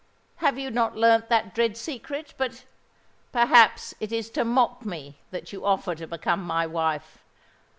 [0.37, 2.33] Have you not learnt that dread secret?
[2.35, 2.65] But,
[3.31, 7.19] perhaps, it is to mock me that you offer to become my wife!